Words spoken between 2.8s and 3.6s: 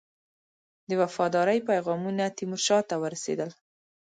ته ورسېدل.